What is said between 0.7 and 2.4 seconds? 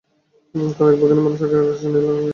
তাঁর এক ভাগিনী মানুষ আঁকে আকাশি নীল রঙে।